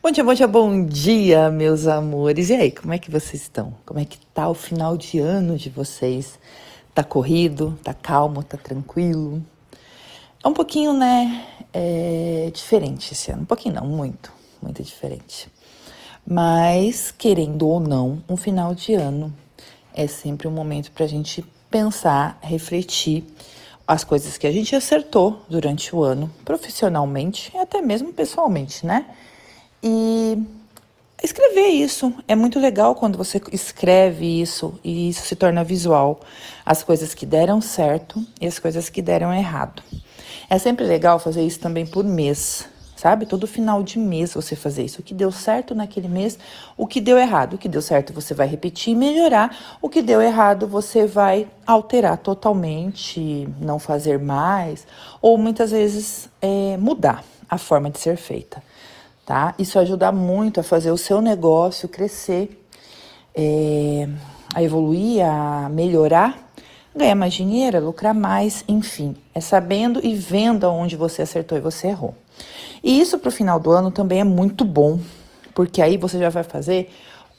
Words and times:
Bom 0.00 0.12
dia, 0.12 0.22
bom 0.22 0.32
dia, 0.32 0.46
bom 0.46 0.86
dia, 0.86 1.50
meus 1.50 1.88
amores. 1.88 2.50
E 2.50 2.54
aí, 2.54 2.70
como 2.70 2.94
é 2.94 2.98
que 3.00 3.10
vocês 3.10 3.42
estão? 3.42 3.74
Como 3.84 3.98
é 3.98 4.04
que 4.04 4.16
tá 4.26 4.48
o 4.48 4.54
final 4.54 4.96
de 4.96 5.18
ano 5.18 5.58
de 5.58 5.68
vocês? 5.68 6.38
Tá 6.94 7.02
corrido? 7.02 7.76
Tá 7.82 7.92
calmo? 7.92 8.44
Tá 8.44 8.56
tranquilo? 8.56 9.44
É 10.42 10.46
um 10.46 10.52
pouquinho, 10.52 10.92
né, 10.92 11.44
é, 11.72 12.48
diferente 12.54 13.12
esse 13.12 13.32
ano. 13.32 13.42
Um 13.42 13.44
pouquinho 13.44 13.74
não, 13.74 13.86
muito, 13.88 14.32
muito 14.62 14.84
diferente. 14.84 15.48
Mas, 16.24 17.10
querendo 17.10 17.66
ou 17.66 17.80
não, 17.80 18.22
um 18.28 18.36
final 18.36 18.76
de 18.76 18.94
ano 18.94 19.34
é 19.92 20.06
sempre 20.06 20.46
um 20.46 20.52
momento 20.52 20.92
para 20.92 21.06
a 21.06 21.08
gente 21.08 21.44
pensar, 21.68 22.38
refletir 22.40 23.24
as 23.84 24.04
coisas 24.04 24.38
que 24.38 24.46
a 24.46 24.52
gente 24.52 24.76
acertou 24.76 25.44
durante 25.50 25.94
o 25.94 26.04
ano, 26.04 26.30
profissionalmente 26.44 27.50
e 27.52 27.58
até 27.58 27.82
mesmo 27.82 28.12
pessoalmente, 28.12 28.86
né? 28.86 29.04
E 29.82 30.42
escrever 31.22 31.68
isso 31.68 32.12
é 32.26 32.34
muito 32.34 32.58
legal 32.58 32.94
quando 32.94 33.16
você 33.16 33.40
escreve 33.52 34.40
isso 34.40 34.78
e 34.82 35.08
isso 35.10 35.26
se 35.26 35.36
torna 35.36 35.62
visual. 35.62 36.20
As 36.64 36.82
coisas 36.82 37.14
que 37.14 37.26
deram 37.26 37.60
certo 37.60 38.24
e 38.40 38.46
as 38.46 38.58
coisas 38.58 38.88
que 38.88 39.02
deram 39.02 39.32
errado. 39.32 39.82
É 40.50 40.58
sempre 40.58 40.86
legal 40.86 41.18
fazer 41.18 41.44
isso 41.44 41.60
também 41.60 41.86
por 41.86 42.04
mês 42.04 42.68
sabe? 42.98 43.26
Todo 43.26 43.46
final 43.46 43.82
de 43.82 43.96
mês 43.96 44.34
você 44.34 44.56
fazer 44.56 44.84
isso. 44.84 45.00
O 45.00 45.04
que 45.04 45.14
deu 45.14 45.30
certo 45.30 45.72
naquele 45.72 46.08
mês, 46.08 46.36
o 46.76 46.84
que 46.84 47.00
deu 47.00 47.16
errado. 47.16 47.54
O 47.54 47.58
que 47.58 47.68
deu 47.68 47.80
certo 47.80 48.12
você 48.12 48.34
vai 48.34 48.48
repetir 48.48 48.92
e 48.92 48.96
melhorar. 48.96 49.56
O 49.80 49.88
que 49.88 50.02
deu 50.02 50.20
errado 50.20 50.66
você 50.66 51.06
vai 51.06 51.48
alterar 51.64 52.18
totalmente, 52.18 53.48
não 53.60 53.78
fazer 53.78 54.18
mais, 54.18 54.84
ou 55.22 55.38
muitas 55.38 55.70
vezes 55.70 56.28
é, 56.42 56.76
mudar 56.76 57.22
a 57.48 57.56
forma 57.56 57.88
de 57.88 58.00
ser 58.00 58.16
feita, 58.16 58.62
tá? 59.28 59.54
Isso 59.58 59.78
ajuda 59.78 60.10
muito 60.10 60.58
a 60.58 60.62
fazer 60.62 60.90
o 60.90 60.96
seu 60.96 61.20
negócio 61.20 61.86
crescer, 61.86 62.64
é, 63.34 64.08
a 64.54 64.62
evoluir, 64.62 65.22
a 65.22 65.68
melhorar 65.68 66.48
ganhar 66.96 67.14
mais 67.14 67.34
dinheiro, 67.34 67.84
lucrar 67.84 68.14
mais, 68.14 68.64
enfim, 68.66 69.14
é 69.34 69.40
sabendo 69.40 70.00
e 70.02 70.14
vendo 70.14 70.66
aonde 70.66 70.96
você 70.96 71.20
acertou 71.20 71.58
e 71.58 71.60
você 71.60 71.88
errou. 71.88 72.14
E 72.82 72.98
isso 72.98 73.18
para 73.18 73.28
o 73.28 73.32
final 73.32 73.60
do 73.60 73.70
ano 73.70 73.90
também 73.90 74.20
é 74.20 74.24
muito 74.24 74.64
bom, 74.64 74.98
porque 75.54 75.82
aí 75.82 75.98
você 75.98 76.18
já 76.18 76.30
vai 76.30 76.42
fazer 76.42 76.90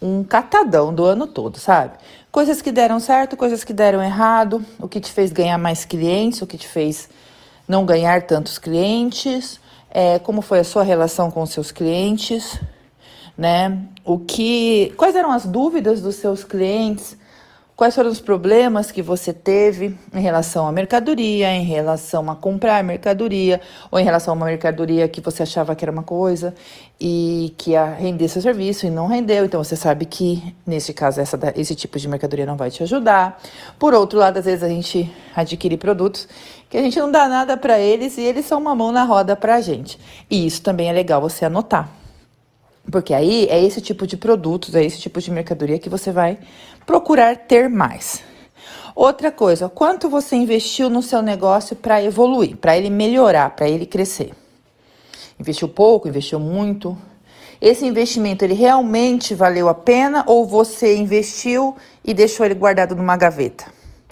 um 0.00 0.22
catadão 0.22 0.94
do 0.94 1.04
ano 1.04 1.26
todo, 1.26 1.58
sabe? 1.58 1.96
Coisas 2.30 2.62
que 2.62 2.70
deram 2.70 3.00
certo, 3.00 3.34
coisas 3.34 3.64
que 3.64 3.72
deram 3.72 4.02
errado, 4.02 4.64
o 4.78 4.86
que 4.86 5.00
te 5.00 5.10
fez 5.10 5.32
ganhar 5.32 5.58
mais 5.58 5.86
clientes, 5.86 6.42
o 6.42 6.46
que 6.46 6.58
te 6.58 6.68
fez 6.68 7.08
não 7.66 7.84
ganhar 7.84 8.22
tantos 8.26 8.58
clientes, 8.58 9.58
é, 9.90 10.18
como 10.18 10.42
foi 10.42 10.60
a 10.60 10.64
sua 10.64 10.82
relação 10.82 11.30
com 11.30 11.42
os 11.42 11.50
seus 11.50 11.70
clientes, 11.70 12.60
né? 13.36 13.78
O 14.04 14.18
que, 14.18 14.92
quais 14.96 15.14
eram 15.14 15.30
as 15.30 15.46
dúvidas 15.46 16.00
dos 16.00 16.16
seus 16.16 16.44
clientes? 16.44 17.16
Quais 17.78 17.94
foram 17.94 18.10
os 18.10 18.20
problemas 18.20 18.90
que 18.90 19.00
você 19.00 19.32
teve 19.32 19.96
em 20.12 20.20
relação 20.20 20.66
à 20.66 20.72
mercadoria, 20.72 21.52
em 21.52 21.62
relação 21.62 22.28
a 22.28 22.34
comprar 22.34 22.82
mercadoria, 22.82 23.60
ou 23.88 24.00
em 24.00 24.02
relação 24.02 24.34
a 24.34 24.36
uma 24.36 24.46
mercadoria 24.46 25.06
que 25.06 25.20
você 25.20 25.44
achava 25.44 25.76
que 25.76 25.84
era 25.84 25.92
uma 25.92 26.02
coisa 26.02 26.52
e 27.00 27.54
que 27.56 27.70
ia 27.70 27.84
render 27.84 28.26
seu 28.26 28.42
serviço 28.42 28.84
e 28.84 28.90
não 28.90 29.06
rendeu. 29.06 29.44
Então 29.44 29.62
você 29.62 29.76
sabe 29.76 30.06
que, 30.06 30.42
nesse 30.66 30.92
caso, 30.92 31.20
essa, 31.20 31.38
esse 31.54 31.76
tipo 31.76 32.00
de 32.00 32.08
mercadoria 32.08 32.44
não 32.44 32.56
vai 32.56 32.68
te 32.68 32.82
ajudar. 32.82 33.40
Por 33.78 33.94
outro 33.94 34.18
lado, 34.18 34.38
às 34.38 34.44
vezes 34.44 34.64
a 34.64 34.68
gente 34.68 35.08
adquire 35.36 35.76
produtos 35.76 36.26
que 36.68 36.76
a 36.76 36.82
gente 36.82 36.98
não 36.98 37.12
dá 37.12 37.28
nada 37.28 37.56
para 37.56 37.78
eles 37.78 38.18
e 38.18 38.22
eles 38.22 38.44
são 38.44 38.58
uma 38.58 38.74
mão 38.74 38.90
na 38.90 39.04
roda 39.04 39.36
para 39.36 39.54
a 39.54 39.60
gente. 39.60 40.00
E 40.28 40.44
isso 40.44 40.62
também 40.62 40.88
é 40.88 40.92
legal 40.92 41.20
você 41.20 41.44
anotar. 41.44 41.97
Porque 42.90 43.12
aí 43.12 43.46
é 43.50 43.62
esse 43.62 43.80
tipo 43.80 44.06
de 44.06 44.16
produtos, 44.16 44.74
é 44.74 44.84
esse 44.84 44.98
tipo 44.98 45.20
de 45.20 45.30
mercadoria 45.30 45.78
que 45.78 45.88
você 45.88 46.10
vai 46.10 46.38
procurar 46.86 47.36
ter 47.36 47.68
mais. 47.68 48.22
Outra 48.94 49.30
coisa, 49.30 49.68
quanto 49.68 50.08
você 50.08 50.34
investiu 50.34 50.90
no 50.90 51.02
seu 51.02 51.22
negócio 51.22 51.76
para 51.76 52.02
evoluir, 52.02 52.56
para 52.56 52.76
ele 52.76 52.90
melhorar, 52.90 53.50
para 53.50 53.68
ele 53.68 53.86
crescer? 53.86 54.32
Investiu 55.38 55.68
pouco, 55.68 56.08
investiu 56.08 56.40
muito? 56.40 56.96
Esse 57.60 57.86
investimento 57.86 58.44
ele 58.44 58.54
realmente 58.54 59.34
valeu 59.34 59.68
a 59.68 59.74
pena 59.74 60.24
ou 60.26 60.46
você 60.46 60.96
investiu 60.96 61.76
e 62.04 62.14
deixou 62.14 62.46
ele 62.46 62.54
guardado 62.54 62.96
numa 62.96 63.16
gaveta? 63.16 63.66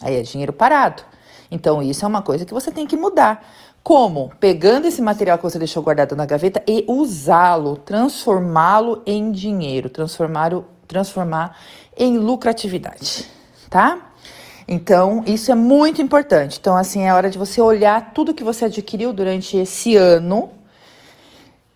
Aí 0.00 0.16
é 0.16 0.22
dinheiro 0.22 0.52
parado. 0.52 1.02
Então 1.50 1.82
isso 1.82 2.04
é 2.04 2.08
uma 2.08 2.22
coisa 2.22 2.44
que 2.44 2.54
você 2.54 2.70
tem 2.70 2.86
que 2.86 2.96
mudar. 2.96 3.46
Como? 3.82 4.30
Pegando 4.38 4.86
esse 4.86 5.02
material 5.02 5.36
que 5.38 5.44
você 5.44 5.58
deixou 5.58 5.82
guardado 5.82 6.14
na 6.14 6.24
gaveta 6.24 6.62
e 6.68 6.84
usá-lo, 6.86 7.76
transformá-lo 7.76 9.02
em 9.04 9.32
dinheiro, 9.32 9.90
transformar, 9.90 10.52
transformar 10.86 11.58
em 11.96 12.16
lucratividade, 12.16 13.28
tá? 13.68 14.12
Então, 14.68 15.24
isso 15.26 15.50
é 15.50 15.54
muito 15.54 16.00
importante. 16.00 16.58
Então, 16.60 16.76
assim, 16.76 17.02
é 17.02 17.12
hora 17.12 17.28
de 17.28 17.36
você 17.36 17.60
olhar 17.60 18.12
tudo 18.12 18.32
que 18.32 18.44
você 18.44 18.66
adquiriu 18.66 19.12
durante 19.12 19.56
esse 19.56 19.96
ano 19.96 20.50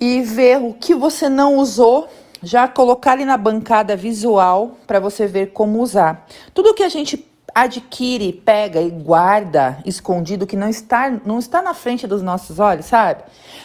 e 0.00 0.22
ver 0.22 0.58
o 0.58 0.72
que 0.72 0.94
você 0.94 1.28
não 1.28 1.56
usou, 1.56 2.08
já 2.42 2.66
colocar 2.66 3.12
ali 3.12 3.26
na 3.26 3.36
bancada 3.36 3.94
visual 3.94 4.78
para 4.86 4.98
você 4.98 5.26
ver 5.26 5.48
como 5.52 5.82
usar. 5.82 6.26
Tudo 6.54 6.72
que 6.72 6.82
a 6.82 6.88
gente 6.88 7.29
adquire, 7.54 8.32
pega 8.32 8.80
e 8.80 8.90
guarda 8.90 9.78
escondido 9.84 10.46
que 10.46 10.56
não 10.56 10.68
está, 10.68 11.10
não 11.24 11.38
está 11.38 11.62
na 11.62 11.74
frente 11.74 12.06
dos 12.06 12.22
nossos 12.22 12.58
olhos, 12.58 12.86
sabe? 12.86 13.22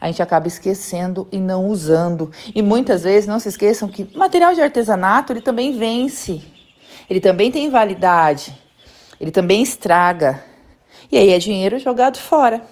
A 0.00 0.06
gente 0.06 0.22
acaba 0.22 0.46
esquecendo 0.46 1.26
e 1.30 1.38
não 1.38 1.66
usando. 1.66 2.30
E 2.54 2.62
muitas 2.62 3.02
vezes 3.02 3.26
não 3.26 3.38
se 3.38 3.48
esqueçam 3.48 3.88
que 3.88 4.16
material 4.16 4.54
de 4.54 4.60
artesanato 4.60 5.32
ele 5.32 5.40
também 5.40 5.76
vence. 5.76 6.42
Ele 7.08 7.20
também 7.20 7.50
tem 7.50 7.70
validade. 7.70 8.56
Ele 9.20 9.30
também 9.30 9.62
estraga. 9.62 10.42
E 11.10 11.16
aí 11.16 11.30
é 11.30 11.38
dinheiro 11.38 11.78
jogado 11.78 12.18
fora. 12.18 12.62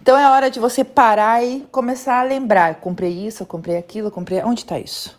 Então 0.00 0.16
é 0.16 0.30
hora 0.30 0.50
de 0.50 0.60
você 0.60 0.84
parar 0.84 1.44
e 1.44 1.66
começar 1.72 2.20
a 2.20 2.22
lembrar. 2.22 2.76
Comprei 2.76 3.26
isso, 3.26 3.44
comprei 3.44 3.76
aquilo, 3.76 4.10
comprei. 4.10 4.40
Onde 4.42 4.60
está 4.60 4.78
isso? 4.78 5.18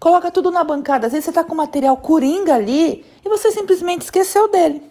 Coloca 0.00 0.30
tudo 0.30 0.50
na 0.50 0.64
bancada. 0.64 1.06
Às 1.06 1.12
vezes 1.12 1.26
você 1.26 1.30
está 1.30 1.44
com 1.44 1.54
material 1.54 1.96
coringa 1.98 2.54
ali 2.54 3.04
e 3.24 3.28
você 3.28 3.50
simplesmente 3.50 4.02
esqueceu 4.02 4.50
dele. 4.50 4.82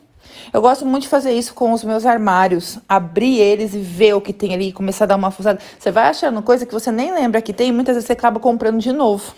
Eu 0.54 0.62
gosto 0.62 0.86
muito 0.86 1.04
de 1.04 1.10
fazer 1.10 1.32
isso 1.34 1.54
com 1.54 1.72
os 1.72 1.84
meus 1.84 2.06
armários, 2.06 2.78
abrir 2.88 3.40
eles 3.40 3.74
e 3.74 3.80
ver 3.80 4.14
o 4.14 4.22
que 4.22 4.34
tem 4.34 4.54
ali, 4.54 4.72
começar 4.72 5.06
a 5.06 5.08
dar 5.08 5.16
uma 5.16 5.32
fusada. 5.32 5.60
Você 5.80 5.92
vai 5.92 6.08
achando 6.08 6.42
coisa 6.42 6.66
que 6.66 6.74
você 6.74 6.92
nem 6.92 7.14
lembra 7.14 7.42
que 7.42 7.54
tem 7.54 7.70
e 7.70 7.72
muitas 7.72 7.96
vezes 7.96 8.08
você 8.08 8.14
acaba 8.14 8.40
comprando 8.40 8.80
de 8.80 8.92
novo. 8.92 9.34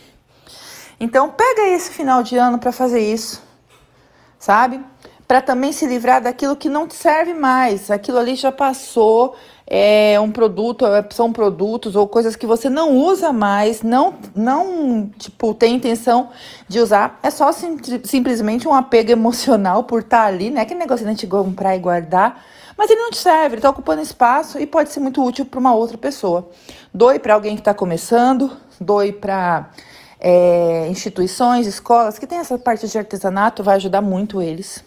Então, 1.00 1.30
pega 1.30 1.68
esse 1.70 1.92
final 1.92 2.24
de 2.24 2.38
ano 2.38 2.58
para 2.58 2.72
fazer 2.72 3.00
isso, 3.00 3.42
sabe? 4.40 4.80
Para 5.28 5.42
também 5.42 5.72
se 5.72 5.86
livrar 5.86 6.22
daquilo 6.22 6.56
que 6.56 6.70
não 6.70 6.88
te 6.88 6.96
serve 6.96 7.34
mais. 7.34 7.90
Aquilo 7.90 8.18
ali 8.18 8.36
já 8.36 8.52
passou, 8.52 9.36
é 9.66 10.20
um 10.20 10.32
produto, 10.32 10.86
é, 10.86 11.06
são 11.12 11.32
produtos 11.32 11.96
ou 11.96 12.08
coisas 12.08 12.36
que 12.36 12.46
você 12.46 12.70
não 12.70 12.98
usa 12.98 13.32
mais, 13.32 13.82
não, 13.82 14.14
não 14.36 15.10
tipo, 15.18 15.54
tem 15.54 15.76
intenção 15.76 16.30
de 16.68 16.80
usar. 16.80 17.20
É 17.24 17.30
só 17.30 17.52
sim, 17.52 17.78
simplesmente 18.04 18.68
um 18.68 18.74
apego 18.74 19.12
emocional 19.12 19.84
por 19.84 20.02
estar 20.02 20.24
tá 20.24 20.26
ali, 20.26 20.50
né? 20.50 20.66
Que 20.66 20.76
negócio 20.76 21.06
de 21.06 21.10
a 21.10 21.14
gente 21.14 21.28
comprar 21.28 21.76
e 21.76 21.80
guardar. 21.80 22.44
Mas 22.78 22.90
ele 22.90 23.02
não 23.02 23.12
te 23.12 23.18
serve, 23.18 23.56
ele 23.56 23.56
está 23.58 23.70
ocupando 23.70 24.02
espaço 24.02 24.60
e 24.60 24.66
pode 24.66 24.92
ser 24.92 25.00
muito 25.00 25.24
útil 25.24 25.46
para 25.46 25.60
uma 25.60 25.74
outra 25.74 25.98
pessoa. 25.98 26.50
Doe 26.94 27.20
para 27.20 27.34
alguém 27.34 27.56
que 27.56 27.62
está 27.62 27.74
começando, 27.74 28.52
doe 28.80 29.12
para 29.12 29.70
é, 30.20 30.88
instituições, 30.90 31.68
escolas 31.68 32.18
que 32.18 32.26
tem 32.26 32.40
essa 32.40 32.58
parte 32.58 32.88
de 32.88 32.98
artesanato, 32.98 33.64
vai 33.64 33.76
ajudar 33.76 34.02
muito 34.02 34.42
eles, 34.42 34.84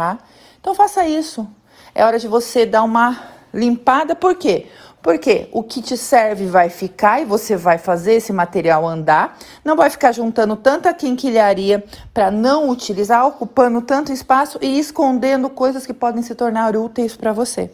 tá? 0.00 0.18
Então 0.58 0.74
faça 0.74 1.06
isso. 1.06 1.46
É 1.94 2.02
hora 2.06 2.18
de 2.18 2.26
você 2.26 2.64
dar 2.64 2.82
uma 2.82 3.20
limpada, 3.52 4.16
por 4.16 4.34
quê? 4.34 4.66
Porque 5.02 5.48
o 5.52 5.62
que 5.62 5.82
te 5.82 5.94
serve 5.94 6.46
vai 6.46 6.70
ficar 6.70 7.20
e 7.20 7.26
você 7.26 7.54
vai 7.54 7.76
fazer 7.76 8.14
esse 8.14 8.32
material 8.32 8.86
andar, 8.86 9.36
não 9.62 9.76
vai 9.76 9.90
ficar 9.90 10.12
juntando 10.12 10.56
tanta 10.56 10.92
quinquilharia 10.94 11.84
para 12.14 12.30
não 12.30 12.70
utilizar, 12.70 13.26
ocupando 13.26 13.82
tanto 13.82 14.10
espaço 14.10 14.58
e 14.62 14.78
escondendo 14.78 15.50
coisas 15.50 15.86
que 15.86 15.92
podem 15.92 16.22
se 16.22 16.34
tornar 16.34 16.74
úteis 16.76 17.14
para 17.14 17.32
você. 17.32 17.70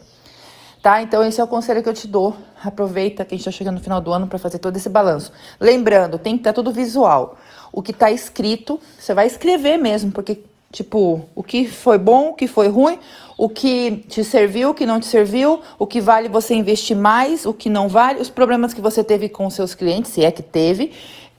Tá? 0.83 1.01
Então 1.01 1.23
esse 1.23 1.39
é 1.39 1.43
o 1.43 1.47
conselho 1.47 1.81
que 1.81 1.87
eu 1.87 1.93
te 1.93 2.09
dou. 2.09 2.35
Aproveita 2.61 3.23
que 3.23 3.35
a 3.35 3.37
gente 3.37 3.47
está 3.47 3.57
chegando 3.57 3.75
no 3.75 3.83
final 3.83 4.01
do 4.01 4.11
ano 4.11 4.27
para 4.27 4.37
fazer 4.37 4.59
todo 4.59 4.75
esse 4.75 4.89
balanço. 4.89 5.31
Lembrando, 5.59 6.19
tem 6.19 6.33
que 6.33 6.41
estar 6.41 6.51
tá 6.51 6.55
tudo 6.55 6.73
visual. 6.73 7.37
O 7.71 7.81
que 7.81 7.91
está 7.91 8.11
escrito, 8.11 8.79
você 8.99 9.13
vai 9.13 9.27
escrever 9.27 9.77
mesmo, 9.77 10.11
porque 10.11 10.43
Tipo, 10.71 11.21
o 11.33 11.41
que 11.41 11.67
foi 11.67 11.97
bom, 11.97 12.29
o 12.29 12.33
que 12.33 12.47
foi 12.47 12.67
ruim, 12.67 12.99
o 13.37 13.47
que 13.47 14.03
te 14.09 14.23
serviu, 14.23 14.71
o 14.71 14.73
que 14.73 14.85
não 14.85 14.99
te 14.99 15.05
serviu, 15.05 15.61
o 15.79 15.87
que 15.87 16.01
vale 16.01 16.27
você 16.27 16.53
investir 16.53 16.95
mais, 16.95 17.45
o 17.45 17.53
que 17.53 17.69
não 17.69 17.87
vale, 17.87 18.19
os 18.19 18.29
problemas 18.29 18.73
que 18.73 18.81
você 18.81 19.03
teve 19.03 19.29
com 19.29 19.49
seus 19.49 19.73
clientes, 19.73 20.11
se 20.11 20.25
é 20.25 20.31
que 20.31 20.43
teve. 20.43 20.91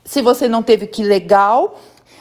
Se 0.04 0.22
você 0.22 0.48
não 0.48 0.62
teve, 0.62 0.86
que 0.86 1.02
legal. 1.02 1.78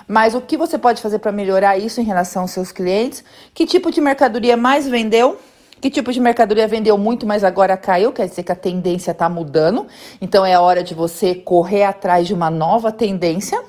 Mas 0.08 0.36
o 0.36 0.42
que 0.42 0.58
você 0.58 0.78
pode 0.78 1.02
fazer 1.02 1.20
para 1.20 1.32
melhorar 1.32 1.78
isso 1.78 2.00
em 2.02 2.04
relação 2.04 2.44
aos 2.44 2.52
seus 2.52 2.72
clientes? 2.72 3.24
Que 3.54 3.66
tipo 3.66 3.92
de 3.92 4.02
mercadoria 4.02 4.58
mais 4.58 4.88
vendeu? 4.88 5.38
Que 5.80 5.90
tipo 5.90 6.12
de 6.12 6.20
mercadoria 6.20 6.68
vendeu 6.68 6.98
muito, 6.98 7.26
mas 7.26 7.44
agora 7.44 7.78
caiu? 7.78 8.12
Quer 8.12 8.28
dizer 8.28 8.44
que 8.44 8.52
a 8.52 8.56
tendência 8.56 9.12
está 9.12 9.30
mudando. 9.30 9.86
Então 10.20 10.46
é 10.46 10.58
hora 10.58 10.82
de 10.82 10.94
você 10.94 11.36
correr 11.36 11.84
atrás 11.84 12.26
de 12.26 12.34
uma 12.34 12.50
nova 12.50 12.92
tendência. 12.92 13.62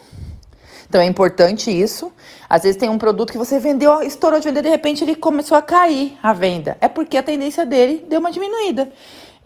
Então 0.89 1.01
é 1.01 1.07
importante 1.07 1.71
isso. 1.71 2.11
Às 2.49 2.63
vezes 2.63 2.79
tem 2.79 2.89
um 2.89 2.99
produto 2.99 3.31
que 3.31 3.39
você 3.39 3.59
vendeu, 3.59 4.03
estourou 4.03 4.41
de 4.41 4.49
vender, 4.49 4.63
de 4.63 4.69
repente 4.71 5.05
ele 5.05 5.15
começou 5.15 5.57
a 5.57 5.63
cair 5.63 6.19
a 6.23 6.33
venda. 6.33 6.77
É 6.81 6.89
porque 6.89 7.17
a 7.17 7.23
tendência 7.23 7.67
dele 7.67 8.07
deu 8.09 8.21
uma 8.21 8.33
diminuída. 8.33 8.91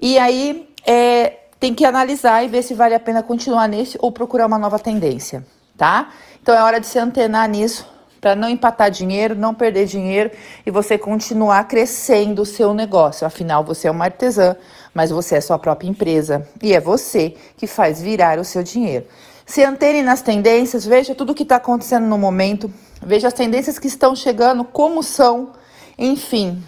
E 0.00 0.18
aí 0.18 0.68
é, 0.86 1.38
tem 1.58 1.74
que 1.74 1.84
analisar 1.84 2.44
e 2.44 2.48
ver 2.48 2.62
se 2.62 2.74
vale 2.74 2.94
a 2.94 3.00
pena 3.00 3.22
continuar 3.22 3.68
nesse 3.68 3.98
ou 4.00 4.12
procurar 4.12 4.46
uma 4.46 4.58
nova 4.58 4.78
tendência, 4.78 5.44
tá? 5.76 6.10
Então 6.40 6.54
é 6.54 6.62
hora 6.62 6.80
de 6.80 6.86
se 6.86 6.98
antenar 6.98 7.48
nisso 7.48 7.86
para 8.20 8.36
não 8.36 8.48
empatar 8.48 8.88
dinheiro, 8.88 9.34
não 9.34 9.52
perder 9.52 9.86
dinheiro 9.86 10.30
e 10.64 10.70
você 10.70 10.96
continuar 10.96 11.64
crescendo 11.64 12.42
o 12.42 12.46
seu 12.46 12.72
negócio. 12.72 13.26
Afinal, 13.26 13.64
você 13.64 13.88
é 13.88 13.90
uma 13.90 14.04
artesã, 14.04 14.54
mas 14.94 15.10
você 15.10 15.36
é 15.36 15.40
sua 15.40 15.58
própria 15.58 15.88
empresa 15.88 16.48
e 16.62 16.72
é 16.72 16.80
você 16.80 17.34
que 17.56 17.66
faz 17.66 18.00
virar 18.00 18.38
o 18.38 18.44
seu 18.44 18.62
dinheiro. 18.62 19.06
Se 19.52 19.62
antene 19.62 20.00
nas 20.00 20.22
tendências, 20.22 20.87
veja 20.87 21.14
tudo 21.14 21.32
o 21.32 21.34
que 21.34 21.43
está 21.43 21.56
acontecendo 21.56 22.06
no 22.06 22.16
momento, 22.16 22.72
veja 23.02 23.28
as 23.28 23.34
tendências 23.34 23.78
que 23.78 23.87
estão 23.87 24.16
chegando, 24.16 24.64
como 24.64 25.02
são, 25.02 25.52
enfim, 25.99 26.64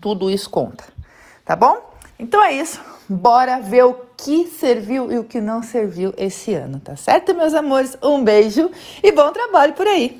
tudo 0.00 0.30
isso 0.30 0.48
conta, 0.48 0.84
tá 1.44 1.56
bom? 1.56 1.92
Então 2.16 2.40
é 2.44 2.52
isso, 2.52 2.80
bora 3.08 3.58
ver 3.58 3.86
o 3.86 3.96
que 4.16 4.46
serviu 4.46 5.10
e 5.10 5.18
o 5.18 5.24
que 5.24 5.40
não 5.40 5.64
serviu 5.64 6.14
esse 6.16 6.54
ano, 6.54 6.78
tá 6.78 6.94
certo, 6.94 7.34
meus 7.34 7.54
amores? 7.54 7.98
Um 8.00 8.22
beijo 8.22 8.70
e 9.02 9.10
bom 9.10 9.32
trabalho 9.32 9.72
por 9.72 9.88
aí! 9.88 10.16